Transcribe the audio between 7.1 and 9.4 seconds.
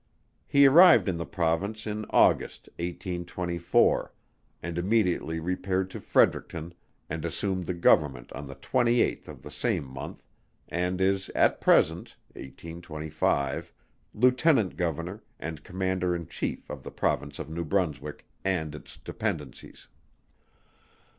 assumed the Government on the 28th